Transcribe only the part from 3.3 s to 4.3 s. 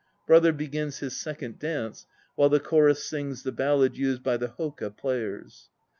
the ballad used